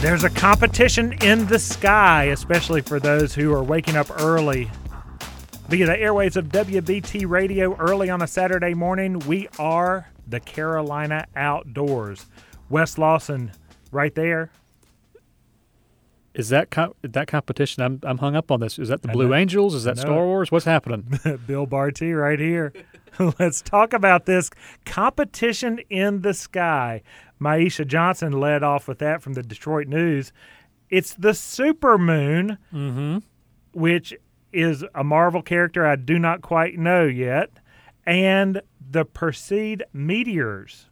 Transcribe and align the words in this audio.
There's 0.00 0.22
a 0.22 0.30
competition 0.30 1.12
in 1.22 1.46
the 1.46 1.58
sky, 1.58 2.24
especially 2.24 2.80
for 2.82 3.00
those 3.00 3.34
who 3.34 3.52
are 3.52 3.64
waking 3.64 3.96
up 3.96 4.06
early. 4.20 4.70
Via 5.68 5.86
the 5.86 5.92
airwaves 5.92 6.36
of 6.36 6.46
WBT 6.46 7.28
Radio 7.28 7.76
early 7.76 8.08
on 8.08 8.22
a 8.22 8.26
Saturday 8.26 8.74
morning, 8.74 9.18
we 9.20 9.48
are 9.58 10.08
the 10.26 10.40
Carolina 10.40 11.26
Outdoors. 11.34 12.26
Wes 12.70 12.96
Lawson, 12.96 13.50
right 13.90 14.14
there. 14.14 14.50
Is 16.38 16.50
that 16.50 16.70
co- 16.70 16.94
that 17.02 17.26
competition? 17.26 17.82
I'm 17.82 18.00
I'm 18.04 18.18
hung 18.18 18.36
up 18.36 18.52
on 18.52 18.60
this. 18.60 18.78
Is 18.78 18.88
that 18.88 19.02
the 19.02 19.08
Blue 19.08 19.34
Angels? 19.34 19.74
Is 19.74 19.82
that 19.84 19.98
Star 19.98 20.24
Wars? 20.24 20.52
What's 20.52 20.64
happening? 20.64 21.18
Bill 21.46 21.66
Barty, 21.66 22.12
right 22.12 22.38
here. 22.38 22.72
Let's 23.40 23.60
talk 23.60 23.92
about 23.92 24.24
this 24.24 24.48
competition 24.86 25.80
in 25.90 26.22
the 26.22 26.32
sky. 26.32 27.02
Maisha 27.40 27.84
Johnson 27.84 28.32
led 28.32 28.62
off 28.62 28.86
with 28.86 29.00
that 29.00 29.20
from 29.20 29.32
the 29.32 29.42
Detroit 29.42 29.88
News. 29.88 30.32
It's 30.90 31.12
the 31.14 31.30
supermoon, 31.30 32.56
mm-hmm. 32.72 33.18
which 33.72 34.14
is 34.52 34.84
a 34.94 35.02
Marvel 35.02 35.42
character 35.42 35.84
I 35.84 35.96
do 35.96 36.20
not 36.20 36.40
quite 36.40 36.78
know 36.78 37.04
yet, 37.04 37.50
and 38.06 38.62
the 38.90 39.04
Perseid 39.04 39.82
meteors. 39.92 40.88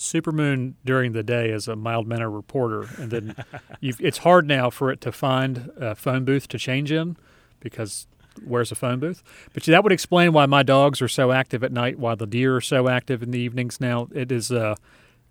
Supermoon 0.00 0.72
during 0.82 1.12
the 1.12 1.22
day 1.22 1.50
is 1.50 1.68
a 1.68 1.76
mild 1.76 2.08
mannered 2.08 2.30
reporter, 2.30 2.88
and 2.96 3.10
then 3.10 3.36
it's 3.82 4.18
hard 4.18 4.46
now 4.46 4.70
for 4.70 4.90
it 4.90 5.02
to 5.02 5.12
find 5.12 5.70
a 5.76 5.94
phone 5.94 6.24
booth 6.24 6.48
to 6.48 6.58
change 6.58 6.90
in 6.90 7.18
because 7.60 8.06
where's 8.42 8.72
a 8.72 8.74
phone 8.74 8.98
booth? 8.98 9.22
But 9.52 9.64
that 9.64 9.82
would 9.82 9.92
explain 9.92 10.32
why 10.32 10.46
my 10.46 10.62
dogs 10.62 11.02
are 11.02 11.08
so 11.08 11.32
active 11.32 11.62
at 11.62 11.70
night, 11.70 11.98
why 11.98 12.14
the 12.14 12.26
deer 12.26 12.56
are 12.56 12.62
so 12.62 12.88
active 12.88 13.22
in 13.22 13.30
the 13.30 13.38
evenings. 13.38 13.78
Now 13.78 14.08
it 14.14 14.32
is 14.32 14.50
uh, 14.50 14.76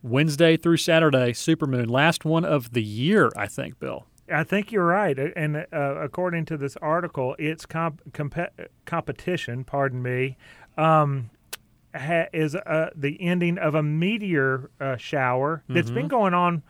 Wednesday 0.03 0.55
through 0.55 0.77
Saturday, 0.77 1.31
supermoon, 1.31 1.89
last 1.89 2.23
one 2.23 2.45
of 2.45 2.73
the 2.73 2.83
year, 2.83 3.31
I 3.35 3.47
think, 3.47 3.79
Bill. 3.79 4.05
I 4.31 4.43
think 4.43 4.71
you're 4.71 4.85
right, 4.85 5.17
and 5.17 5.65
uh, 5.73 5.95
according 5.95 6.45
to 6.45 6.57
this 6.57 6.77
article, 6.77 7.35
it's 7.39 7.65
comp- 7.65 8.13
comp- 8.13 8.51
competition. 8.85 9.63
Pardon 9.63 10.03
me. 10.03 10.37
Um, 10.77 11.31
ha- 11.95 12.27
is 12.33 12.55
uh, 12.55 12.89
the 12.95 13.21
ending 13.21 13.57
of 13.57 13.75
a 13.75 13.83
meteor 13.83 14.69
uh, 14.79 14.97
shower 14.97 15.63
that's 15.69 15.87
mm-hmm. 15.87 15.95
been 15.95 16.07
going 16.07 16.33
on 16.33 16.63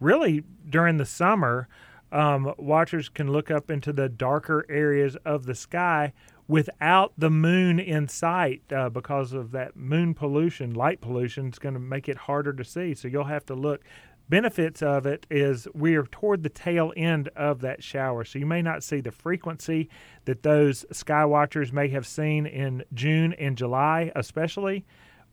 really 0.00 0.44
during 0.68 0.96
the 0.96 1.06
summer. 1.06 1.68
Um, 2.10 2.52
watchers 2.58 3.08
can 3.08 3.32
look 3.32 3.50
up 3.50 3.70
into 3.70 3.92
the 3.92 4.08
darker 4.08 4.66
areas 4.68 5.16
of 5.24 5.46
the 5.46 5.54
sky 5.54 6.12
without 6.48 7.12
the 7.16 7.30
moon 7.30 7.78
in 7.78 8.08
sight 8.08 8.62
uh, 8.74 8.90
because 8.90 9.32
of 9.32 9.52
that 9.52 9.74
moon 9.76 10.12
pollution, 10.12 10.74
light 10.74 11.00
pollution 11.00 11.48
is 11.48 11.58
going 11.58 11.72
to 11.72 11.80
make 11.80 12.08
it 12.08 12.16
harder 12.16 12.52
to 12.52 12.64
see. 12.64 12.94
So 12.94 13.08
you'll 13.08 13.24
have 13.24 13.46
to 13.46 13.54
look 13.54 13.82
benefits 14.28 14.82
of 14.82 15.06
it 15.06 15.26
is 15.30 15.68
we 15.74 15.94
are 15.96 16.04
toward 16.04 16.42
the 16.42 16.48
tail 16.48 16.92
end 16.96 17.28
of 17.36 17.60
that 17.60 17.82
shower. 17.82 18.24
So 18.24 18.38
you 18.38 18.46
may 18.46 18.62
not 18.62 18.82
see 18.82 19.00
the 19.00 19.10
frequency 19.10 19.88
that 20.24 20.42
those 20.42 20.84
sky 20.92 21.24
watchers 21.24 21.72
may 21.72 21.88
have 21.88 22.06
seen 22.06 22.46
in 22.46 22.84
June 22.94 23.32
and 23.34 23.56
July, 23.56 24.12
especially. 24.14 24.84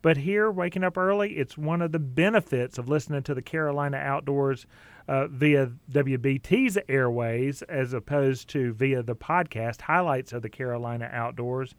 But 0.01 0.17
here, 0.17 0.49
waking 0.49 0.83
up 0.83 0.97
early, 0.97 1.37
it's 1.37 1.57
one 1.57 1.81
of 1.81 1.91
the 1.91 1.99
benefits 1.99 2.77
of 2.77 2.87
listening 2.87 3.23
to 3.23 3.33
the 3.33 3.41
Carolina 3.41 3.97
Outdoors 3.97 4.65
uh, 5.09 5.27
via 5.27 5.71
WBT's 5.91 6.77
airways 6.87 7.61
as 7.63 7.93
opposed 7.93 8.47
to 8.49 8.73
via 8.73 9.03
the 9.03 9.15
podcast 9.15 9.81
highlights 9.81 10.31
of 10.31 10.41
the 10.41 10.49
Carolina 10.49 11.09
Outdoors. 11.11 11.75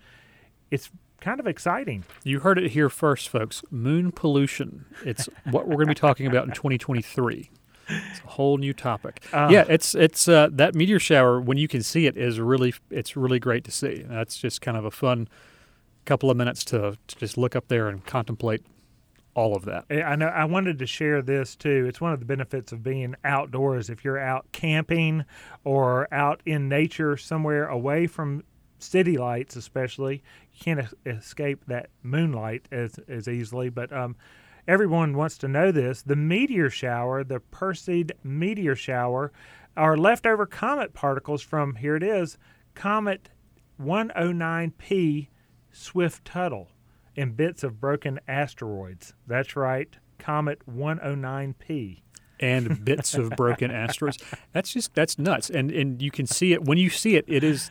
It's 0.71 0.91
kind 1.21 1.41
of 1.41 1.47
exciting. 1.47 2.05
You 2.25 2.41
heard 2.41 2.59
it 2.59 2.71
here 2.73 2.89
first, 2.89 3.29
folks. 3.29 3.63
Moon 3.71 4.13
pollution. 4.13 4.87
It's 5.05 5.29
what 5.51 5.67
we're 5.67 5.77
going 5.77 5.89
to 5.89 5.95
be 5.95 6.01
talking 6.01 6.27
about 6.27 6.47
in 6.47 6.53
2023. 6.53 7.51
It's 7.89 8.21
a 8.25 8.29
whole 8.29 8.57
new 8.57 8.73
topic. 8.73 9.23
Uh, 9.33 9.49
yeah, 9.51 9.65
it's 9.69 9.95
it's 9.95 10.29
uh, 10.29 10.49
that 10.53 10.75
meteor 10.75 11.01
shower 11.01 11.41
when 11.41 11.59
you 11.59 11.67
can 11.67 11.83
see 11.83 12.07
it 12.07 12.17
is 12.17 12.39
really 12.39 12.75
it's 12.91 13.17
really 13.17 13.41
great 13.41 13.65
to 13.65 13.73
see. 13.73 14.05
That's 14.07 14.39
just 14.39 14.61
kind 14.61 14.77
of 14.77 14.85
a 14.85 14.91
fun 14.91 15.29
couple 16.05 16.31
of 16.31 16.37
minutes 16.37 16.65
to, 16.65 16.97
to 17.07 17.17
just 17.17 17.37
look 17.37 17.55
up 17.55 17.69
there 17.69 17.89
and 17.89 18.05
contemplate 18.05 18.65
all 19.35 19.55
of 19.55 19.65
that. 19.65 19.85
I 19.91 20.17
know. 20.17 20.27
I 20.27 20.45
wanted 20.45 20.79
to 20.81 20.87
share 20.87 21.23
this 21.23 21.55
too. 21.55 21.87
It's 21.89 22.01
one 22.01 22.13
of 22.13 22.21
the 22.21 22.27
benefits 22.27 22.73
of 22.73 22.83
being 22.83 23.15
outdoors. 23.25 23.89
If 23.89 24.05
you're 24.05 24.19
out 24.19 24.47
camping 24.53 25.25
or 25.65 26.13
out 26.13 26.43
in 26.47 26.69
nature 26.69 27.17
somewhere 27.17 27.67
away 27.69 28.07
from 28.07 28.43
city 28.83 29.17
lights, 29.17 29.57
especially, 29.57 30.23
you 30.53 30.61
can't 30.61 30.87
escape 31.07 31.65
that 31.67 31.91
moonlight 32.03 32.67
as 32.71 32.99
as 33.09 33.29
easily. 33.29 33.69
But 33.69 33.93
um, 33.93 34.17
everyone 34.67 35.17
wants 35.17 35.39
to 35.39 35.49
know 35.49 35.73
this: 35.73 36.03
the 36.03 36.17
meteor 36.17 36.71
shower, 36.71 37.25
the 37.25 37.41
Perseid 37.41 38.13
meteor 38.23 38.77
shower, 38.77 39.33
are 39.77 39.97
leftover 39.97 40.47
comet 40.47 40.95
particles 40.95 41.43
from 41.43 41.77
here. 41.77 41.97
It 41.97 42.03
is 42.03 42.39
comet 42.75 43.31
109P 43.81 45.29
Swift 45.73 46.25
Tuttle 46.25 46.69
and 47.17 47.37
bits 47.37 47.63
of 47.63 47.81
broken 47.81 48.21
asteroids. 48.29 49.15
That's 49.27 49.57
right, 49.57 49.89
Comet 50.19 50.61
109P. 50.69 52.01
And 52.43 52.85
bits 52.85 53.15
of 53.15 53.31
broken 53.31 53.71
asteroids. 53.71 54.17
That's 54.53 54.73
just 54.73 54.95
that's 54.95 55.19
nuts. 55.19 55.51
And 55.51 55.71
and 55.71 56.01
you 56.01 56.11
can 56.11 56.27
see 56.27 56.55
it 56.55 56.65
when 56.65 56.79
you 56.79 56.89
see 56.89 57.17
it. 57.17 57.27
It 57.29 57.45
is 57.45 57.71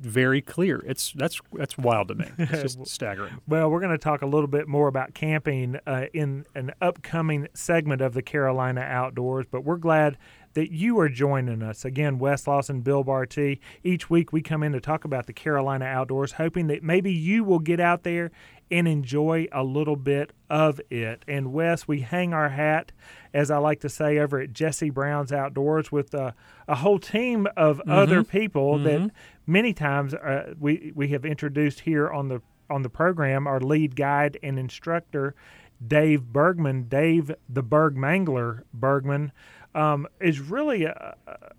very 0.00 0.40
clear. 0.40 0.82
It's 0.86 1.12
that's 1.12 1.40
that's 1.52 1.78
wild 1.78 2.08
to 2.08 2.14
me. 2.14 2.26
It's 2.38 2.74
just 2.74 2.86
staggering. 2.86 3.40
Well, 3.48 3.70
we're 3.70 3.80
going 3.80 3.92
to 3.92 3.98
talk 3.98 4.22
a 4.22 4.26
little 4.26 4.46
bit 4.46 4.68
more 4.68 4.88
about 4.88 5.14
camping 5.14 5.78
uh, 5.86 6.06
in 6.12 6.46
an 6.54 6.72
upcoming 6.80 7.48
segment 7.54 8.00
of 8.00 8.14
the 8.14 8.22
Carolina 8.22 8.80
Outdoors, 8.82 9.46
but 9.50 9.62
we're 9.62 9.76
glad 9.76 10.16
that 10.54 10.72
you 10.72 10.98
are 10.98 11.08
joining 11.08 11.62
us. 11.62 11.84
Again, 11.84 12.18
Wes 12.18 12.46
Lawson, 12.46 12.80
Bill 12.80 13.04
Barty. 13.04 13.60
Each 13.82 14.08
week 14.08 14.32
we 14.32 14.42
come 14.42 14.62
in 14.62 14.72
to 14.72 14.80
talk 14.80 15.04
about 15.04 15.26
the 15.26 15.32
Carolina 15.32 15.84
outdoors, 15.84 16.32
hoping 16.32 16.68
that 16.68 16.82
maybe 16.82 17.12
you 17.12 17.44
will 17.44 17.58
get 17.58 17.80
out 17.80 18.02
there 18.02 18.30
and 18.70 18.88
enjoy 18.88 19.46
a 19.52 19.62
little 19.62 19.96
bit 19.96 20.32
of 20.48 20.80
it. 20.90 21.24
And 21.28 21.52
Wes, 21.52 21.86
we 21.86 22.00
hang 22.00 22.32
our 22.32 22.48
hat, 22.48 22.92
as 23.32 23.50
I 23.50 23.58
like 23.58 23.80
to 23.80 23.88
say, 23.88 24.18
over 24.18 24.40
at 24.40 24.52
Jesse 24.52 24.90
Brown's 24.90 25.32
Outdoors 25.32 25.92
with 25.92 26.14
a, 26.14 26.34
a 26.66 26.76
whole 26.76 26.98
team 26.98 27.46
of 27.56 27.78
mm-hmm. 27.78 27.90
other 27.90 28.24
people 28.24 28.74
mm-hmm. 28.74 28.84
that 28.84 29.10
many 29.46 29.74
times 29.74 30.14
uh, 30.14 30.54
we 30.58 30.92
we 30.94 31.08
have 31.08 31.24
introduced 31.24 31.80
here 31.80 32.08
on 32.10 32.28
the 32.28 32.40
on 32.70 32.82
the 32.82 32.88
program. 32.88 33.46
Our 33.46 33.60
lead 33.60 33.96
guide 33.96 34.38
and 34.42 34.58
instructor. 34.58 35.34
Dave 35.86 36.32
Bergman, 36.32 36.84
Dave 36.88 37.34
the 37.48 37.62
Berg 37.62 37.96
Mangler 37.96 38.62
Bergman, 38.72 39.32
um, 39.74 40.06
is 40.20 40.40
really 40.40 40.84
a, 40.84 41.16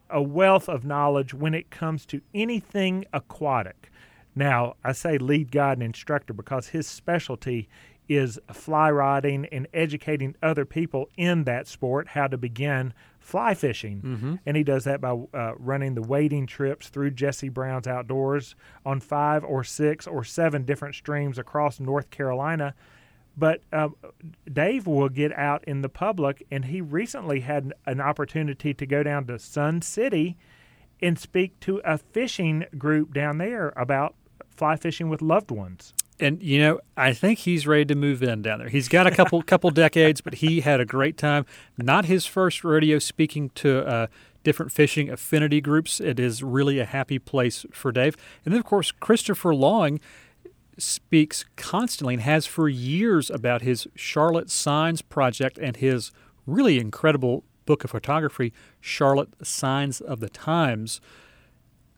a 0.10 0.22
wealth 0.22 0.70
of 0.70 0.86
knowledge 0.86 1.34
when 1.34 1.54
it 1.54 1.70
comes 1.70 2.06
to 2.08 2.22
anything 2.34 3.06
aquatic. 3.14 3.92
Now, 4.36 4.76
I 4.84 4.92
say 4.92 5.18
lead 5.18 5.52
guide 5.52 5.78
and 5.78 5.84
instructor 5.84 6.34
because 6.34 6.70
his 6.70 6.88
specialty 6.88 7.70
is 8.08 8.40
fly 8.52 8.92
tying 8.92 9.46
and 9.52 9.68
educating 9.74 10.36
other 10.42 10.66
people 10.66 11.10
in 11.18 11.44
that 11.46 11.68
sport 11.68 12.10
how 12.10 12.28
to 12.28 12.38
begin 12.38 12.94
fly 13.20 13.54
fishing. 13.56 14.02
Mm-hmm. 14.02 14.36
And 14.46 14.58
he 14.58 14.64
does 14.64 14.84
that 14.84 15.02
by 15.02 15.18
uh, 15.34 15.54
running 15.58 15.96
the 15.96 16.04
wading 16.04 16.46
trips 16.46 16.90
through 16.90 17.12
Jesse 17.12 17.50
Brown's 17.50 17.88
Outdoors 17.88 18.56
on 18.86 19.00
five 19.00 19.44
or 19.44 19.64
six 19.64 20.06
or 20.06 20.24
seven 20.24 20.64
different 20.64 20.94
streams 20.94 21.40
across 21.40 21.80
North 21.80 22.12
Carolina 22.12 22.76
but 23.38 23.62
uh, 23.72 23.90
Dave 24.52 24.88
will 24.88 25.10
get 25.10 25.34
out 25.34 25.64
in 25.66 25.82
the 25.82 25.90
public, 25.90 26.46
and 26.52 26.66
he 26.66 26.82
recently 26.82 27.42
had 27.42 27.74
an 27.86 28.00
opportunity 28.00 28.74
to 28.74 28.86
go 28.86 29.04
down 29.04 29.26
to 29.28 29.40
Sun 29.40 29.82
City 29.82 30.38
and 31.02 31.20
speak 31.20 31.60
to 31.62 31.82
a 31.84 31.98
fishing 31.98 32.66
group 32.78 33.14
down 33.14 33.38
there 33.38 33.74
about 33.76 34.16
fly 34.50 34.76
fishing 34.76 35.10
with 35.10 35.22
loved 35.22 35.52
ones. 35.52 35.94
And 36.20 36.42
you 36.42 36.60
know, 36.60 36.80
I 36.96 37.14
think 37.14 37.40
he's 37.40 37.68
ready 37.68 37.86
to 37.86 37.96
move 37.96 38.24
in 38.24 38.42
down 38.42 38.60
there. 38.60 38.70
He's 38.70 38.88
got 38.88 39.06
a 39.06 39.12
couple 39.12 39.42
couple 39.44 39.70
decades, 39.72 40.22
but 40.22 40.36
he 40.36 40.62
had 40.62 40.80
a 40.80 40.86
great 40.86 41.18
time. 41.18 41.46
Not 41.78 42.06
his 42.06 42.26
first 42.26 42.64
rodeo 42.64 43.00
speaking 43.00 43.50
to 43.56 43.86
uh, 43.86 44.08
different 44.44 44.72
fishing 44.72 45.10
affinity 45.10 45.60
groups. 45.60 46.00
It 46.00 46.20
is 46.20 46.42
really 46.42 46.80
a 46.80 46.86
happy 46.86 47.20
place 47.20 47.66
for 47.74 47.92
Dave. 47.92 48.16
And 48.46 48.54
then, 48.54 48.60
of 48.60 48.66
course, 48.66 48.92
Christopher 48.92 49.54
Long 49.54 50.00
speaks 50.78 51.46
constantly 51.56 52.16
and 52.16 52.24
has 52.24 52.46
for 52.46 52.68
years 52.68 53.30
about 53.30 53.62
his 53.62 53.88
Charlotte 53.96 54.50
Signs 54.50 55.02
project 55.02 55.58
and 55.58 55.78
his 55.78 56.12
really 56.46 56.80
incredible 56.80 57.44
book 57.66 57.84
of 57.84 57.92
photography, 57.92 58.54
Charlotte 58.80 59.30
Signs 59.44 60.02
of 60.02 60.20
the 60.20 60.30
Times, 60.30 61.02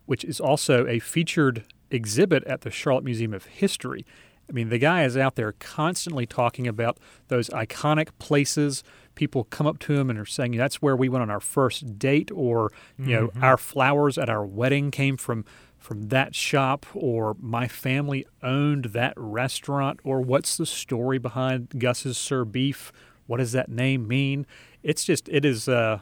which 0.05 0.23
is 0.23 0.39
also 0.39 0.87
a 0.87 0.99
featured 0.99 1.65
exhibit 1.91 2.43
at 2.45 2.61
the 2.61 2.71
Charlotte 2.71 3.03
Museum 3.03 3.33
of 3.33 3.45
History. 3.45 4.05
I 4.49 4.53
mean, 4.53 4.69
the 4.69 4.77
guy 4.77 5.03
is 5.03 5.17
out 5.17 5.35
there 5.35 5.51
constantly 5.59 6.25
talking 6.25 6.67
about 6.67 6.97
those 7.27 7.49
iconic 7.49 8.09
places. 8.17 8.81
People 9.13 9.43
come 9.45 9.67
up 9.67 9.77
to 9.79 9.93
him 9.93 10.09
and 10.09 10.17
are 10.17 10.25
saying, 10.25 10.55
that's 10.55 10.81
where 10.81 10.95
we 10.95 11.09
went 11.09 11.23
on 11.23 11.29
our 11.29 11.41
first 11.41 11.99
date, 11.99 12.31
or, 12.33 12.71
you 12.97 13.05
mm-hmm. 13.07 13.11
know, 13.11 13.45
our 13.45 13.57
flowers 13.57 14.17
at 14.17 14.29
our 14.29 14.45
wedding 14.45 14.89
came 14.89 15.17
from 15.17 15.43
from 15.87 16.09
that 16.09 16.35
shop 16.35 16.85
or 16.93 17.37
my 17.39 17.65
family 17.65 18.25
owned 18.43 18.83
that 18.91 19.13
restaurant 19.15 20.01
or 20.03 20.19
what's 20.19 20.57
the 20.57 20.65
story 20.65 21.17
behind 21.17 21.69
Gus's 21.79 22.17
Sir 22.17 22.43
Beef? 22.43 22.91
What 23.25 23.37
does 23.37 23.53
that 23.53 23.69
name 23.69 24.05
mean? 24.05 24.45
It's 24.83 25.05
just 25.05 25.29
it 25.29 25.45
is 25.45 25.69
uh 25.69 25.99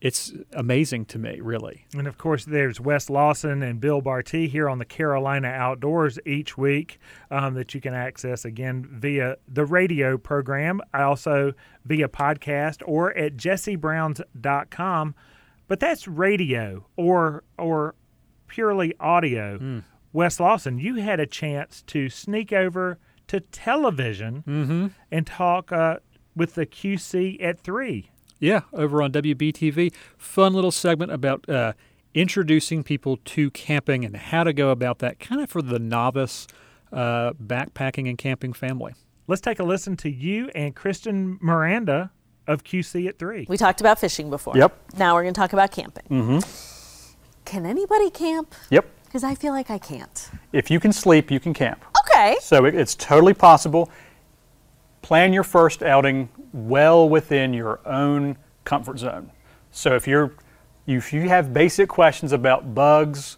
it's 0.00 0.32
amazing 0.54 1.04
to 1.04 1.18
me, 1.18 1.40
really. 1.42 1.84
And 1.94 2.06
of 2.06 2.16
course, 2.16 2.46
there's 2.46 2.80
Wes 2.80 3.10
Lawson 3.10 3.62
and 3.62 3.80
Bill 3.80 4.00
Barty 4.00 4.48
here 4.48 4.66
on 4.66 4.78
the 4.78 4.86
Carolina 4.86 5.48
Outdoors 5.48 6.18
each 6.24 6.56
week 6.56 6.98
um, 7.30 7.52
that 7.54 7.74
you 7.74 7.82
can 7.82 7.92
access 7.92 8.46
again 8.46 8.88
via 8.90 9.36
the 9.46 9.66
radio 9.66 10.16
program, 10.16 10.80
also 10.94 11.52
via 11.84 12.08
podcast 12.08 12.82
or 12.86 13.14
at 13.14 13.36
jessebrowns.com. 13.36 15.14
But 15.68 15.80
that's 15.80 16.08
radio 16.08 16.86
or 16.96 17.44
or 17.58 17.94
purely 18.52 18.92
audio. 19.00 19.56
Mm. 19.58 19.84
Wes 20.12 20.38
Lawson, 20.38 20.78
you 20.78 20.96
had 20.96 21.18
a 21.20 21.26
chance 21.26 21.80
to 21.86 22.10
sneak 22.10 22.52
over 22.52 22.98
to 23.28 23.40
television 23.40 24.44
Mm-hmm. 24.46 24.86
and 25.10 25.26
talk 25.26 25.72
uh, 25.72 25.96
with 26.36 26.54
the 26.54 26.66
QC 26.66 27.42
at 27.42 27.58
three. 27.60 28.10
Yeah, 28.38 28.60
over 28.74 29.00
on 29.02 29.10
WBTV. 29.12 29.94
Fun 30.18 30.52
little 30.52 30.70
segment 30.70 31.12
about 31.12 31.48
uh, 31.48 31.72
introducing 32.12 32.82
people 32.82 33.16
to 33.24 33.50
camping 33.52 34.04
and 34.04 34.14
how 34.16 34.44
to 34.44 34.52
go 34.52 34.68
about 34.70 34.98
that, 34.98 35.18
kind 35.18 35.40
of 35.40 35.48
for 35.48 35.62
the 35.62 35.78
novice 35.78 36.46
uh, 36.92 37.32
backpacking 37.42 38.06
and 38.08 38.18
camping 38.18 38.52
family. 38.52 38.92
Let's 39.28 39.40
take 39.40 39.60
a 39.60 39.64
listen 39.64 39.96
to 39.98 40.10
you 40.10 40.50
and 40.54 40.74
Kristen 40.76 41.38
Miranda 41.40 42.10
of 42.46 42.64
QC 42.64 43.08
at 43.08 43.18
three. 43.18 43.46
We 43.48 43.56
talked 43.56 43.80
about 43.80 43.98
fishing 43.98 44.28
before. 44.28 44.58
Yep. 44.58 44.76
Now 44.98 45.14
we're 45.14 45.22
going 45.22 45.32
to 45.32 45.40
talk 45.40 45.52
about 45.54 45.70
camping. 45.70 46.04
Mm-hmm. 46.10 46.71
Can 47.52 47.66
anybody 47.66 48.08
camp? 48.08 48.54
Yep. 48.70 48.86
Because 49.04 49.22
I 49.22 49.34
feel 49.34 49.52
like 49.52 49.68
I 49.68 49.76
can't. 49.76 50.30
If 50.54 50.70
you 50.70 50.80
can 50.80 50.90
sleep, 50.90 51.30
you 51.30 51.38
can 51.38 51.52
camp. 51.52 51.84
Okay. 52.08 52.38
So 52.40 52.64
it, 52.64 52.74
it's 52.74 52.94
totally 52.94 53.34
possible. 53.34 53.90
Plan 55.02 55.34
your 55.34 55.44
first 55.44 55.82
outing 55.82 56.30
well 56.54 57.06
within 57.10 57.52
your 57.52 57.86
own 57.86 58.38
comfort 58.64 58.98
zone. 59.00 59.30
So 59.70 59.94
if 59.94 60.08
you're 60.08 60.34
if 60.86 61.12
you 61.12 61.28
have 61.28 61.52
basic 61.52 61.90
questions 61.90 62.32
about 62.32 62.74
bugs, 62.74 63.36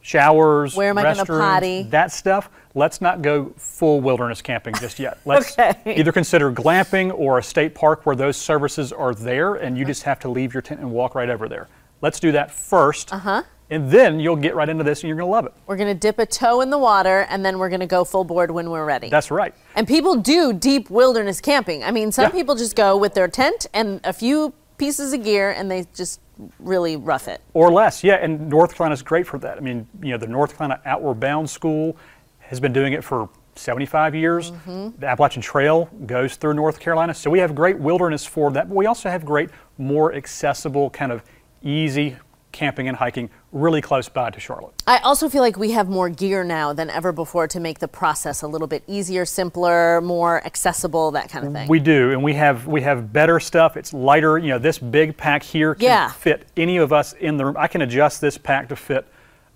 showers, 0.00 0.74
Where 0.74 0.90
am 0.90 0.98
I 0.98 1.14
gonna 1.14 1.24
potty? 1.24 1.84
that 1.90 2.10
stuff, 2.10 2.50
let's 2.74 3.00
not 3.00 3.22
go 3.22 3.52
full 3.56 4.00
wilderness 4.00 4.42
camping 4.42 4.74
just 4.80 4.98
yet. 4.98 5.20
Let's 5.24 5.56
Okay. 5.56 5.94
either 5.94 6.10
consider 6.10 6.50
glamping 6.50 7.16
or 7.16 7.38
a 7.38 7.42
state 7.42 7.76
park 7.76 8.04
where 8.04 8.16
those 8.16 8.36
services 8.36 8.92
are 8.92 9.14
there 9.14 9.54
and 9.54 9.78
you 9.78 9.84
just 9.84 10.02
have 10.02 10.18
to 10.20 10.28
leave 10.28 10.52
your 10.52 10.60
tent 10.60 10.80
and 10.80 10.90
walk 10.90 11.14
right 11.14 11.30
over 11.30 11.48
there. 11.48 11.68
Let's 12.04 12.20
do 12.20 12.32
that 12.32 12.50
first. 12.50 13.14
Uh-huh. 13.14 13.42
And 13.70 13.90
then 13.90 14.20
you'll 14.20 14.36
get 14.36 14.54
right 14.54 14.68
into 14.68 14.84
this 14.84 15.00
and 15.02 15.08
you're 15.08 15.16
going 15.16 15.26
to 15.26 15.30
love 15.32 15.46
it. 15.46 15.54
We're 15.66 15.78
going 15.78 15.88
to 15.88 15.98
dip 15.98 16.18
a 16.18 16.26
toe 16.26 16.60
in 16.60 16.68
the 16.68 16.76
water 16.76 17.20
and 17.30 17.42
then 17.42 17.58
we're 17.58 17.70
going 17.70 17.80
to 17.80 17.86
go 17.86 18.04
full 18.04 18.24
board 18.24 18.50
when 18.50 18.68
we're 18.68 18.84
ready. 18.84 19.08
That's 19.08 19.30
right. 19.30 19.54
and 19.74 19.88
people 19.88 20.16
do 20.16 20.52
deep 20.52 20.90
wilderness 20.90 21.40
camping. 21.40 21.82
I 21.82 21.92
mean, 21.92 22.12
some 22.12 22.24
Yeah. 22.24 22.28
people 22.28 22.56
just 22.56 22.76
go 22.76 22.94
with 22.98 23.14
their 23.14 23.26
tent 23.26 23.66
and 23.72 24.02
a 24.04 24.12
few 24.12 24.52
pieces 24.76 25.14
of 25.14 25.24
gear 25.24 25.50
and 25.52 25.70
they 25.70 25.86
just 25.94 26.20
really 26.58 26.96
rough 26.98 27.26
it. 27.26 27.40
or 27.54 27.72
less. 27.72 28.04
Yeah, 28.04 28.16
and 28.16 28.50
North 28.50 28.74
Carolina's 28.74 29.00
great 29.00 29.26
for 29.26 29.38
that. 29.38 29.56
I 29.56 29.60
mean, 29.60 29.86
you 30.02 30.10
know, 30.10 30.18
the 30.18 30.26
North 30.26 30.58
Carolina 30.58 30.82
Outward 30.84 31.20
Bound 31.20 31.48
School 31.48 31.96
has 32.40 32.60
been 32.60 32.74
doing 32.74 32.92
it 32.92 33.02
for 33.02 33.30
75 33.54 34.14
years. 34.14 34.52
The 34.66 35.06
Appalachian 35.06 35.40
Trail 35.40 35.88
goes 36.04 36.36
through 36.36 36.52
North 36.54 36.80
Carolina, 36.80 37.14
so 37.14 37.30
we 37.30 37.38
have 37.38 37.54
great 37.54 37.78
wilderness 37.78 38.26
for 38.26 38.50
that. 38.50 38.68
But 38.68 38.74
we 38.74 38.84
also 38.84 39.08
have 39.08 39.24
great, 39.24 39.48
more 39.78 40.12
accessible, 40.12 40.90
kind 40.90 41.12
of 41.12 41.22
easy 41.64 42.16
camping 42.52 42.86
and 42.86 42.96
hiking 42.96 43.28
really 43.50 43.80
close 43.80 44.08
by 44.08 44.30
to 44.30 44.38
Charlotte. 44.38 44.72
I 44.86 44.98
also 44.98 45.28
feel 45.28 45.42
like 45.42 45.56
we 45.56 45.72
have 45.72 45.88
more 45.88 46.08
gear 46.08 46.44
now 46.44 46.72
than 46.72 46.88
ever 46.88 47.10
before 47.10 47.48
to 47.48 47.58
make 47.58 47.80
the 47.80 47.88
process 47.88 48.42
a 48.42 48.46
little 48.46 48.68
bit 48.68 48.84
easier, 48.86 49.24
simpler, 49.24 50.00
more 50.00 50.44
accessible, 50.46 51.10
that 51.12 51.28
kind 51.30 51.44
of 51.44 51.52
thing. 51.52 51.68
We 51.68 51.80
do, 51.80 52.12
and 52.12 52.22
we 52.22 52.34
have 52.34 52.68
we 52.68 52.82
have 52.82 53.12
better 53.12 53.40
stuff. 53.40 53.76
It's 53.76 53.92
lighter. 53.92 54.38
You 54.38 54.50
know, 54.50 54.58
this 54.60 54.78
big 54.78 55.16
pack 55.16 55.42
here 55.42 55.74
can 55.74 55.82
Yeah. 55.82 56.08
fit 56.10 56.46
any 56.56 56.76
of 56.76 56.92
us 56.92 57.12
in 57.14 57.36
the 57.38 57.44
room. 57.46 57.56
I 57.58 57.66
can 57.66 57.82
adjust 57.82 58.20
this 58.20 58.38
pack 58.38 58.68
to 58.68 58.76
fit 58.76 59.04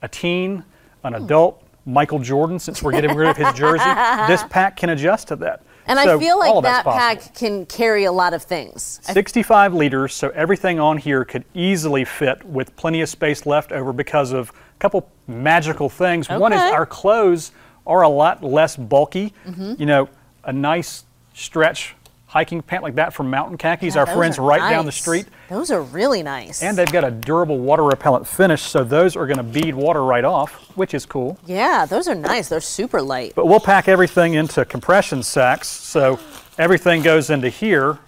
a 0.03 0.09
teen, 0.09 0.65
an 1.05 1.15
adult, 1.15 1.63
Michael 1.87 2.19
Jordan. 2.19 2.59
Since 2.59 2.83
we're 2.83 2.93
getting 2.93 3.15
rid 3.15 3.29
of 3.29 3.37
his 3.37 3.53
jersey, 3.53 3.85
this 4.27 4.43
pack 4.51 4.77
can 4.77 4.91
adjust 4.91 5.29
to 5.29 5.37
that. 5.37 5.63
And 5.89 5.99
So 5.99 6.17
I 6.17 6.19
feel 6.19 6.39
like 6.39 6.63
that 6.63 6.85
pack 6.85 7.35
can 7.35 7.67
carry 7.67 8.05
a 8.05 8.13
lot 8.13 8.35
of 8.35 8.43
things. 8.43 9.01
65 9.03 9.75
liters, 9.75 10.15
so 10.15 10.29
everything 10.31 10.79
on 10.79 10.99
here 10.99 11.25
could 11.25 11.45
easily 11.55 12.05
fit 12.05 12.45
with 12.45 12.75
plenty 12.77 13.01
of 13.01 13.09
space 13.09 13.47
left 13.47 13.73
over 13.73 13.93
because 13.93 14.33
of 14.33 14.51
a 14.51 14.79
couple 14.79 15.11
magical 15.27 15.89
things. 15.89 16.29
One 16.29 16.53
is 16.53 16.61
our 16.61 16.87
clothes 16.87 17.53
are 17.87 18.03
a 18.03 18.09
lot 18.09 18.45
less 18.45 18.77
bulky. 18.77 19.33
Mm-hmm. 19.47 19.75
You 19.79 19.87
know, 19.87 20.09
a 20.45 20.53
nice 20.53 21.05
stretch 21.35 21.95
hiking 22.29 22.61
pant 22.61 22.83
like 22.83 22.95
that 22.97 23.13
from 23.15 23.31
Mountain 23.31 23.57
Khakis, 23.57 23.95
Yeah, 23.95 24.03
our 24.03 24.07
friends 24.07 24.39
right 24.39 24.71
down 24.71 24.85
the 24.85 24.93
street. 24.93 25.27
Those 25.49 25.71
are 25.71 25.81
really 25.83 26.23
nice. 26.23 26.63
And 26.63 26.77
they've 26.77 26.93
got 26.93 27.03
a 27.03 27.11
durable 27.11 27.59
water 27.59 27.83
repellent 27.83 28.27
finish, 28.29 28.61
so 28.63 28.85
those 28.85 29.17
are 29.17 29.27
going 29.27 29.39
to 29.39 29.43
bead 29.43 29.75
water 29.75 30.05
right 30.05 30.25
off, 30.25 30.53
which 30.77 30.93
is 30.93 31.07
cool. 31.07 31.39
yeah, 31.47 31.87
those 31.87 32.07
are 32.07 32.15
nice. 32.15 32.49
They're 32.51 32.61
super 32.61 33.01
light. 33.01 33.33
But 33.35 33.47
we'll 33.47 33.61
pack 33.61 33.89
everything 33.89 34.35
into 34.35 34.65
compression 34.67 35.23
sacks, 35.23 35.69
so 35.69 36.21
everything 36.59 37.03
goes 37.03 37.31
into 37.31 37.49
here, 37.49 37.99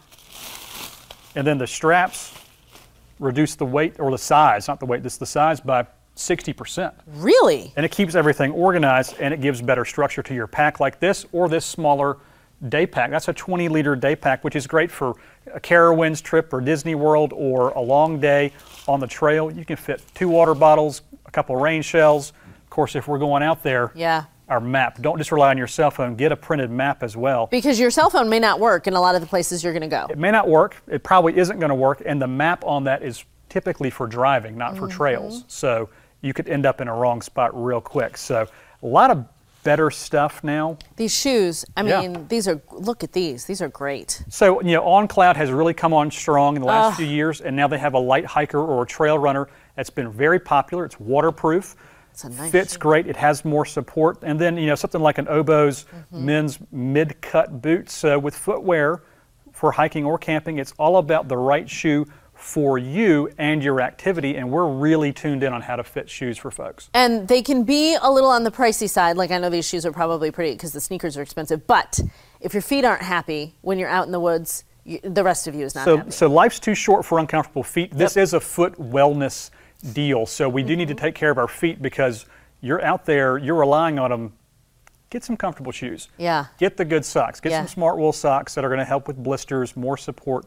and 1.35 1.47
then 1.47 1.57
the 1.57 1.67
straps 1.67 2.35
reduce 3.19 3.55
the 3.55 3.67
weight 3.67 3.99
or 3.99 4.11
the 4.11 4.19
size, 4.19 4.69
not 4.69 4.81
the 4.81 4.87
weight, 4.87 5.03
this 5.03 5.17
the 5.17 5.27
size 5.27 5.61
by 5.61 5.87
60%. 6.17 6.93
Really? 7.07 7.73
And 7.77 7.87
it 7.87 7.91
keeps 7.93 8.15
everything 8.15 8.51
organized 8.53 9.15
and 9.19 9.33
it 9.33 9.41
gives 9.41 9.63
better 9.63 9.85
structure 9.87 10.23
to 10.23 10.35
your 10.35 10.47
pack 10.47 10.79
like 10.81 11.01
this 11.01 11.25
or 11.33 11.49
this 11.49 11.65
smaller 11.65 12.19
day 12.69 12.87
pack. 12.87 13.11
That's 13.11 13.29
a 13.29 13.33
20 13.33 13.69
liter 13.69 13.97
day 13.97 14.15
pack, 14.15 14.45
which 14.45 14.57
is 14.57 14.67
great 14.67 14.91
for 14.91 15.15
a 15.53 15.61
Carowinds 15.61 16.23
trip 16.23 16.53
or 16.53 16.61
Disney 16.61 16.95
World 16.95 17.33
or 17.35 17.71
a 17.71 17.81
long 17.81 18.21
day 18.21 18.53
on 18.87 19.01
the 19.01 19.07
trail. 19.07 19.51
You 19.51 19.65
can 19.65 19.77
fit 19.77 20.03
two 20.15 20.29
water 20.29 20.55
bottles, 20.55 21.03
a 21.27 21.31
couple 21.31 21.57
rain 21.57 21.83
shells. 21.83 22.33
Of 22.47 22.71
course, 22.71 22.95
if 22.95 23.09
we're 23.09 23.19
going 23.19 23.43
out 23.43 23.63
there, 23.63 23.91
Yeah. 23.95 24.25
our 24.49 24.61
map. 24.61 25.01
Don't 25.01 25.17
just 25.19 25.33
rely 25.33 25.51
on 25.51 25.59
your 25.59 25.67
cell 25.67 25.91
phone. 25.91 26.17
Get 26.17 26.33
a 26.33 26.37
printed 26.37 26.71
map 26.71 27.03
as 27.03 27.17
well. 27.17 27.47
Because 27.47 27.81
your 27.81 27.91
cell 27.91 28.11
phone 28.11 28.29
may 28.29 28.39
not 28.39 28.61
work 28.61 28.87
in 28.87 28.95
a 28.95 29.01
lot 29.01 29.15
of 29.15 29.21
the 29.21 29.27
places 29.27 29.65
you're 29.65 29.73
going 29.73 29.83
to 29.83 29.89
go. 29.89 30.07
It 30.11 30.19
may 30.19 30.31
not 30.31 30.49
work. 30.49 30.77
It 30.89 31.03
probably 31.03 31.37
isn't 31.39 31.59
going 31.59 31.71
to 31.71 31.75
work. 31.75 32.03
And 32.05 32.21
the 32.21 32.29
map 32.29 32.65
on 32.65 32.85
that 32.85 33.03
is 33.03 33.25
typically 33.49 33.91
for 33.91 34.07
driving, 34.07 34.57
not 34.57 34.77
for 34.77 34.87
trails. 34.87 35.39
Mm-hmm. 35.41 35.49
So 35.49 35.89
you 36.21 36.33
could 36.35 36.49
end 36.49 36.67
up 36.67 36.81
in 36.81 36.89
a 36.89 36.95
wrong 36.95 37.23
spot 37.23 37.51
real 37.55 37.81
quick. 37.81 38.17
So 38.17 38.47
a 38.83 38.87
lot 38.87 39.11
of 39.11 39.25
better 39.63 39.91
stuff 39.91 40.43
now. 40.43 40.79
These 40.97 41.15
shoes, 41.15 41.65
I 41.77 41.83
Yeah. 41.83 42.01
mean, 42.01 42.27
these 42.29 42.49
are, 42.49 42.61
look 42.73 43.05
at 43.05 43.13
these. 43.13 43.45
These 43.45 43.61
are 43.61 43.69
great. 43.69 44.23
So, 44.29 44.61
you 44.63 44.73
know, 44.75 44.85
On 44.87 45.07
Cloud 45.07 45.37
has 45.37 45.51
really 45.51 45.75
come 45.75 45.93
on 45.93 46.11
strong 46.11 46.57
in 46.57 46.63
the 46.63 46.67
last 46.69 46.97
few 46.97 47.07
years, 47.07 47.41
and 47.41 47.55
now 47.55 47.69
they 47.69 47.79
have 47.79 47.95
a 47.95 47.99
light 47.99 48.25
hiker 48.25 48.59
or 48.59 48.83
a 48.83 48.87
trail 48.87 49.19
runner 49.19 49.49
that's 49.77 49.91
been 49.91 50.11
very 50.11 50.41
popular. 50.41 50.85
It's 50.85 50.99
waterproof. 50.99 51.77
It's 52.13 52.25
a 52.25 52.31
nice 52.31 52.51
fits 52.51 52.73
shoe. 52.73 52.79
great. 52.79 53.07
It 53.07 53.17
has 53.17 53.45
more 53.45 53.65
support, 53.65 54.19
and 54.23 54.39
then 54.39 54.57
you 54.57 54.67
know 54.67 54.75
something 54.75 55.01
like 55.01 55.19
an 55.19 55.27
Oboz 55.27 55.85
Mm-hmm. 55.85 56.27
men's 56.27 56.59
mid-cut 56.73 57.63
boot. 57.63 57.89
So 57.91 58.19
with 58.19 58.35
footwear 58.35 59.03
for 59.53 59.73
hiking 59.73 60.05
or 60.05 60.19
camping, 60.19 60.59
it's 60.59 60.73
all 60.79 60.97
about 60.97 61.29
the 61.29 61.37
right 61.37 61.69
shoe 61.69 62.07
for 62.41 62.79
you 62.79 63.31
and 63.39 63.63
your 63.63 63.81
activity. 63.81 64.37
And 64.37 64.51
we're 64.51 64.67
really 64.67 65.13
tuned 65.13 65.43
in 65.43 65.53
on 65.53 65.61
how 65.61 65.77
to 65.77 65.85
fit 65.85 66.09
shoes 66.09 66.39
for 66.39 66.51
folks. 66.51 66.89
And 66.95 67.29
they 67.29 67.43
can 67.43 67.65
be 67.65 67.97
a 68.01 68.11
little 68.11 68.31
on 68.31 68.45
the 68.45 68.51
pricey 68.51 68.89
side. 68.89 69.17
Like 69.17 69.31
I 69.31 69.39
know 69.39 69.51
these 69.51 69.69
shoes 69.69 69.85
are 69.85 69.93
probably 69.93 70.31
pretty 70.31 70.53
because 70.53 70.73
the 70.73 70.81
sneakers 70.81 71.17
are 71.17 71.23
expensive. 71.23 71.67
But 71.67 72.01
if 72.41 72.55
your 72.55 72.63
feet 72.63 72.85
aren't 72.85 73.03
happy 73.03 73.57
when 73.61 73.79
you're 73.79 73.89
out 73.91 74.07
in 74.07 74.13
the 74.13 74.21
woods, 74.21 74.65
you, 74.85 74.99
the 75.03 75.23
rest 75.23 75.47
of 75.47 75.55
you 75.55 75.65
is 75.65 75.75
not 75.75 75.85
So, 75.85 75.97
happy. 75.99 76.11
so 76.11 76.27
life's 76.29 76.59
too 76.59 76.75
short 76.75 77.05
for 77.05 77.19
uncomfortable 77.19 77.63
feet. 77.63 77.93
This 77.93 78.17
Yep. 78.17 78.23
is 78.23 78.35
a 78.35 78.41
foot 78.41 78.75
wellness 78.81 79.51
deal. 79.93 80.25
So 80.25 80.49
we 80.49 80.63
do 80.63 80.77
need 80.77 80.89
to 80.89 80.95
mm-hmm. 80.95 81.05
take 81.05 81.15
care 81.15 81.31
of 81.31 81.39
our 81.39 81.49
feet 81.49 81.83
because 81.83 82.25
you're 82.63 82.83
out 82.83 83.05
there, 83.05 83.37
you're 83.37 83.55
relying 83.55 83.99
on 83.99 84.11
them. 84.11 84.33
Get 85.11 85.25
some 85.25 85.37
comfortable 85.37 85.73
shoes. 85.73 86.09
Yeah. 86.19 86.47
Get 86.59 86.77
the 86.77 86.85
good 86.85 87.05
socks. 87.05 87.41
Get 87.41 87.51
Yeah. 87.53 87.67
some 87.67 87.83
Smartwool 87.83 88.15
socks 88.15 88.55
that 88.55 88.65
are 88.65 88.69
going 88.69 88.79
to 88.79 88.85
help 88.85 89.09
with 89.09 89.17
blisters, 89.17 89.77
more 89.77 89.97
support. 89.97 90.47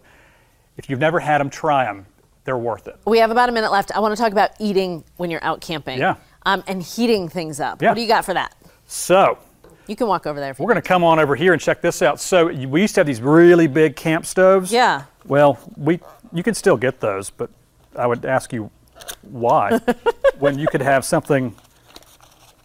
If 0.77 0.89
you've 0.89 0.99
never 0.99 1.19
had 1.19 1.39
them, 1.39 1.49
try 1.49 1.85
them. 1.85 2.05
They're 2.45 2.57
worth 2.57 2.87
it. 2.87 2.97
We 3.05 3.19
have 3.19 3.31
about 3.31 3.49
a 3.49 3.51
minute 3.51 3.71
left. 3.71 3.95
I 3.95 3.99
want 3.99 4.15
to 4.15 4.21
talk 4.21 4.31
about 4.31 4.51
eating 4.59 5.03
when 5.17 5.29
you're 5.31 5.43
out 5.43 5.61
camping. 5.61 5.97
Yeah. 5.99 6.15
Um, 6.45 6.63
and 6.67 6.83
heating 6.83 7.29
things 7.29 7.59
up. 7.59 7.81
Yeah. 7.81 7.89
What 7.89 7.95
do 7.95 8.01
you 8.01 8.07
got 8.07 8.25
for 8.25 8.33
that? 8.33 8.53
So 8.85 9.37
You 9.87 9.95
can 9.95 10.07
walk 10.07 10.27
over 10.27 10.39
there. 10.41 10.51
If 10.51 10.59
we're 10.59 10.67
going 10.67 10.81
to 10.81 10.87
come 10.87 11.03
on 11.05 11.19
over 11.19 11.35
here 11.35 11.53
and 11.53 11.61
check 11.61 11.81
this 11.81 12.01
out. 12.01 12.19
So 12.19 12.47
we 12.47 12.81
used 12.81 12.95
to 12.95 12.99
have 12.99 13.07
these 13.07 13.21
really 13.21 13.67
big 13.67 13.95
camp 13.95 14.25
stoves. 14.25 14.71
Yeah. 14.73 15.03
Well, 15.25 15.57
we 15.77 16.01
you 16.33 16.43
can 16.43 16.53
still 16.53 16.75
get 16.75 16.99
those, 16.99 17.29
but 17.29 17.49
I 17.95 18.07
would 18.07 18.25
ask 18.25 18.51
you 18.51 18.69
why 19.21 19.79
when 20.39 20.59
you 20.59 20.67
could 20.67 20.81
have 20.81 21.05
something 21.05 21.55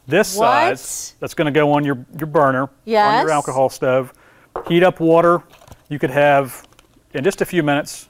this 0.08 0.36
What? 0.36 0.46
size 0.46 1.14
that's 1.20 1.34
going 1.34 1.52
to 1.52 1.56
go 1.56 1.72
on 1.72 1.84
your 1.84 2.04
your 2.18 2.26
burner 2.26 2.62
on 2.64 3.26
your 3.26 3.30
alcohol 3.30 3.68
stove, 3.68 4.12
heat 4.66 4.82
up 4.82 4.98
water. 5.00 5.42
You 5.88 5.98
could 6.00 6.10
have 6.10 6.66
in 7.14 7.24
just 7.24 7.40
a 7.40 7.44
few 7.44 7.62
minutes 7.62 8.08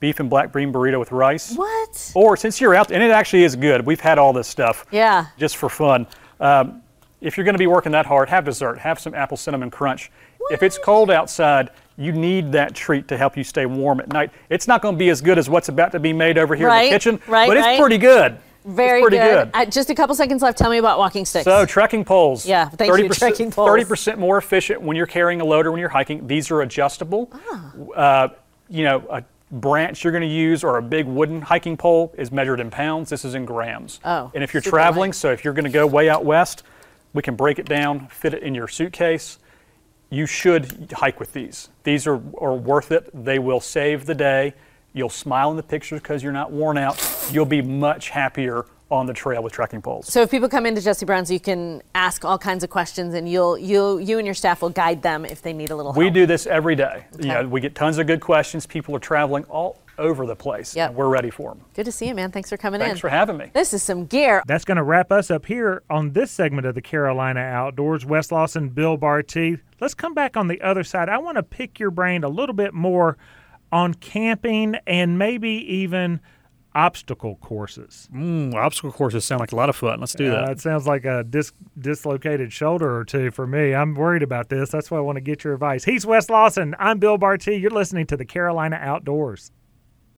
beef 0.00 0.18
and 0.18 0.30
black 0.30 0.52
bean 0.52 0.72
burrito 0.72 0.98
with 0.98 1.12
rice. 1.12 1.54
What? 1.54 2.12
Or 2.14 2.36
since 2.36 2.60
you're 2.60 2.74
out, 2.74 2.90
and 2.90 3.02
it 3.02 3.10
actually 3.10 3.44
is 3.44 3.54
good. 3.54 3.84
We've 3.84 4.00
had 4.00 4.18
all 4.18 4.32
this 4.32 4.48
stuff. 4.48 4.86
Yeah. 4.90 5.26
Just 5.36 5.58
for 5.58 5.68
fun. 5.68 6.06
Um, 6.40 6.82
if 7.20 7.36
you're 7.36 7.44
going 7.44 7.54
to 7.54 7.58
be 7.58 7.66
working 7.66 7.92
that 7.92 8.06
hard, 8.06 8.30
have 8.30 8.46
dessert. 8.46 8.78
Have 8.78 8.98
some 8.98 9.14
apple 9.14 9.36
cinnamon 9.36 9.70
crunch. 9.70 10.10
If 10.50 10.62
it's 10.62 10.78
cold 10.78 11.10
outside, 11.10 11.68
you 11.98 12.12
need 12.12 12.50
that 12.52 12.74
treat 12.74 13.08
to 13.08 13.16
help 13.18 13.36
you 13.36 13.44
stay 13.44 13.66
warm 13.66 14.00
at 14.00 14.08
night. 14.08 14.30
It's 14.48 14.66
not 14.66 14.80
going 14.80 14.94
to 14.94 14.98
be 14.98 15.10
as 15.10 15.20
good 15.20 15.36
as 15.36 15.50
what's 15.50 15.68
about 15.68 15.92
to 15.92 16.00
be 16.00 16.14
made 16.14 16.38
over 16.38 16.56
here 16.56 16.70
in 16.70 16.84
the 16.84 16.88
kitchen, 16.88 17.20
right, 17.26 17.46
but 17.46 17.58
it's 17.58 17.66
right. 17.66 17.78
pretty 17.78 17.98
good. 17.98 18.38
Very 18.64 19.00
pretty 19.02 19.16
good. 19.16 19.50
good. 19.52 19.60
Uh, 19.60 19.64
just 19.64 19.90
a 19.90 19.94
couple 19.94 20.14
seconds 20.14 20.42
left. 20.42 20.58
Tell 20.58 20.70
me 20.70 20.78
about 20.78 20.98
walking 20.98 21.24
sticks. 21.24 21.44
So 21.44 21.64
trekking 21.64 22.04
poles. 22.04 22.44
Yeah, 22.46 22.68
thank 22.68 22.96
you, 22.98 23.08
trekking 23.08 23.50
poles. 23.50 23.68
Thirty 23.68 23.84
percent 23.84 24.18
more 24.18 24.36
efficient 24.38 24.82
when 24.82 24.96
you're 24.96 25.06
carrying 25.06 25.40
a 25.40 25.44
load 25.44 25.66
or 25.66 25.70
when 25.72 25.80
you're 25.80 25.88
hiking. 25.88 26.26
These 26.26 26.50
are 26.50 26.60
adjustable. 26.60 27.32
Ah. 27.50 27.72
Uh, 27.96 28.28
you 28.68 28.84
know, 28.84 29.04
a 29.10 29.24
branch 29.50 30.04
you're 30.04 30.12
going 30.12 30.22
to 30.22 30.28
use 30.28 30.62
or 30.62 30.78
a 30.78 30.82
big 30.82 31.06
wooden 31.06 31.42
hiking 31.42 31.76
pole 31.76 32.14
is 32.16 32.30
measured 32.30 32.60
in 32.60 32.70
pounds. 32.70 33.10
This 33.10 33.24
is 33.24 33.34
in 33.34 33.44
grams. 33.44 33.98
Oh, 34.04 34.30
And 34.34 34.44
if 34.44 34.54
you're 34.54 34.60
traveling, 34.60 35.08
light. 35.10 35.16
so 35.16 35.32
if 35.32 35.44
you're 35.44 35.54
going 35.54 35.64
to 35.64 35.70
go 35.70 35.86
way 35.86 36.08
out 36.08 36.24
west, 36.24 36.62
we 37.12 37.22
can 37.22 37.34
break 37.34 37.58
it 37.58 37.66
down, 37.66 38.06
fit 38.08 38.34
it 38.34 38.42
in 38.42 38.54
your 38.54 38.68
suitcase. 38.68 39.38
You 40.08 40.26
should 40.26 40.92
hike 40.94 41.18
with 41.18 41.32
these. 41.32 41.68
These 41.82 42.06
are, 42.06 42.20
are 42.38 42.54
worth 42.54 42.92
it. 42.92 43.10
They 43.12 43.38
will 43.38 43.60
save 43.60 44.06
the 44.06 44.14
day. 44.14 44.54
You'll 44.92 45.08
smile 45.08 45.50
in 45.50 45.56
the 45.56 45.62
pictures 45.62 46.00
because 46.00 46.22
you're 46.22 46.32
not 46.32 46.50
worn 46.50 46.76
out. 46.78 46.98
You'll 47.30 47.44
be 47.46 47.62
much 47.62 48.10
happier 48.10 48.66
on 48.90 49.06
the 49.06 49.12
trail 49.12 49.40
with 49.40 49.52
trekking 49.52 49.80
poles. 49.80 50.12
So 50.12 50.22
if 50.22 50.32
people 50.32 50.48
come 50.48 50.66
into 50.66 50.80
Jesse 50.80 51.06
Brown's, 51.06 51.30
you 51.30 51.38
can 51.38 51.80
ask 51.94 52.24
all 52.24 52.38
kinds 52.38 52.64
of 52.64 52.70
questions, 52.70 53.14
and 53.14 53.28
you'll 53.28 53.56
you 53.56 53.98
you 53.98 54.18
and 54.18 54.26
your 54.26 54.34
staff 54.34 54.62
will 54.62 54.70
guide 54.70 55.00
them 55.02 55.24
if 55.24 55.42
they 55.42 55.52
need 55.52 55.70
a 55.70 55.76
little 55.76 55.92
help. 55.92 55.98
We 55.98 56.10
do 56.10 56.26
this 56.26 56.46
every 56.48 56.74
day. 56.74 57.04
You 57.20 57.30
Okay. 57.30 57.42
know, 57.42 57.48
we 57.48 57.60
get 57.60 57.76
tons 57.76 57.98
of 57.98 58.08
good 58.08 58.20
questions. 58.20 58.66
People 58.66 58.96
are 58.96 59.00
traveling 59.00 59.44
all 59.44 59.78
over 59.96 60.26
the 60.26 60.34
place. 60.34 60.74
Yep. 60.74 60.94
we're 60.94 61.08
ready 61.08 61.28
for 61.30 61.50
them. 61.50 61.60
Good 61.74 61.84
to 61.84 61.92
see 61.92 62.08
you, 62.08 62.14
man. 62.14 62.32
Thanks 62.32 62.48
for 62.48 62.56
coming 62.56 62.80
in. 62.80 62.86
Thanks 62.86 63.00
for 63.00 63.10
having 63.10 63.36
me. 63.36 63.50
This 63.52 63.72
is 63.74 63.82
some 63.82 64.06
gear. 64.06 64.42
That's 64.46 64.64
going 64.64 64.78
to 64.78 64.82
wrap 64.82 65.12
us 65.12 65.30
up 65.30 65.44
here 65.46 65.82
on 65.90 66.12
this 66.12 66.30
segment 66.30 66.66
of 66.66 66.74
the 66.74 66.80
Carolina 66.80 67.40
Outdoors. 67.40 68.06
Wes 68.06 68.32
Lawson, 68.32 68.70
Bill 68.70 68.96
Barty. 68.96 69.58
Let's 69.78 69.92
come 69.94 70.14
back 70.14 70.38
on 70.38 70.48
the 70.48 70.60
other 70.62 70.84
side. 70.84 71.10
I 71.10 71.18
want 71.18 71.36
to 71.36 71.42
pick 71.42 71.78
your 71.78 71.90
brain 71.90 72.24
a 72.24 72.28
little 72.30 72.54
bit 72.54 72.72
more 72.72 73.18
on 73.72 73.94
camping 73.94 74.76
and 74.86 75.18
maybe 75.18 75.48
even 75.50 76.20
obstacle 76.74 77.36
courses. 77.36 78.08
Mm, 78.14 78.54
obstacle 78.54 78.92
courses 78.92 79.24
sound 79.24 79.40
like 79.40 79.50
a 79.52 79.56
lot 79.56 79.68
of 79.68 79.74
fun. 79.76 79.98
Let's 79.98 80.14
do 80.14 80.32
Uh, 80.32 80.46
that. 80.46 80.50
it 80.52 80.60
sounds 80.60 80.86
like 80.86 81.04
a 81.04 81.24
dis- 81.24 81.52
dislocated 81.78 82.52
shoulder 82.52 82.96
or 82.96 83.04
two 83.04 83.30
for 83.32 83.46
me. 83.46 83.74
I'm 83.74 83.94
worried 83.94 84.22
about 84.22 84.48
this. 84.50 84.70
That's 84.70 84.90
why 84.90 84.98
I 84.98 85.00
want 85.00 85.16
to 85.16 85.20
get 85.20 85.42
your 85.42 85.54
advice. 85.54 85.84
He's 85.84 86.06
Wes 86.06 86.30
Lawson. 86.30 86.76
I'm 86.78 86.98
Bill 86.98 87.18
Barty. 87.18 87.56
You're 87.56 87.70
listening 87.72 88.06
to 88.06 88.16
the 88.16 88.24
Carolina 88.24 88.78
Outdoors. 88.80 89.50